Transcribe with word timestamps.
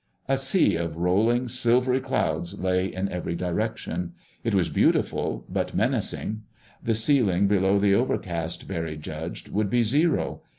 A 0.27 0.35
sea 0.35 0.77
of 0.77 0.97
rolling, 0.97 1.47
silvery 1.47 1.99
clouds 1.99 2.59
lay 2.59 2.87
in 2.91 3.07
every 3.09 3.35
direction. 3.35 4.13
It 4.43 4.55
was 4.55 4.67
beautiful, 4.67 5.45
but 5.47 5.75
menacing. 5.75 6.41
The 6.81 6.95
ceiling 6.95 7.45
below 7.47 7.77
that 7.77 7.93
overcast, 7.93 8.67
Barry 8.67 8.97
judged, 8.97 9.49
would 9.49 9.69
be 9.69 9.83
zero. 9.83 10.41